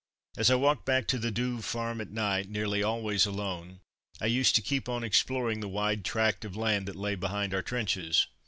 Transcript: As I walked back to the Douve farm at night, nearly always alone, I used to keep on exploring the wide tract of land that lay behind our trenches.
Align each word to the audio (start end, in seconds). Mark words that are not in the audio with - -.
As 0.35 0.49
I 0.49 0.55
walked 0.55 0.83
back 0.83 1.05
to 1.09 1.19
the 1.19 1.29
Douve 1.31 1.63
farm 1.63 2.01
at 2.01 2.09
night, 2.09 2.49
nearly 2.49 2.81
always 2.81 3.27
alone, 3.27 3.81
I 4.19 4.25
used 4.25 4.55
to 4.55 4.61
keep 4.63 4.89
on 4.89 5.03
exploring 5.03 5.59
the 5.59 5.67
wide 5.69 6.03
tract 6.03 6.43
of 6.43 6.55
land 6.55 6.87
that 6.87 6.95
lay 6.95 7.13
behind 7.13 7.53
our 7.53 7.61
trenches. 7.61 8.25